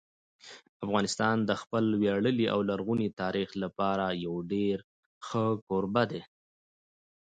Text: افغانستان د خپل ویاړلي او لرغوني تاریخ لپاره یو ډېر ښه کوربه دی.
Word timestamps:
افغانستان 0.85 1.37
د 1.49 1.51
خپل 1.61 1.85
ویاړلي 2.01 2.45
او 2.53 2.59
لرغوني 2.69 3.09
تاریخ 3.21 3.49
لپاره 3.63 4.05
یو 4.25 4.35
ډېر 4.53 4.77
ښه 5.27 5.45
کوربه 5.67 6.03
دی. 6.11 6.21